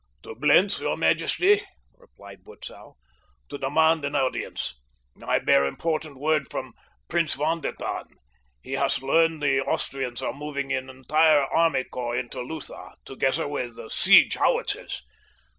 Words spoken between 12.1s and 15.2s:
into Lutha, together with siege howitzers.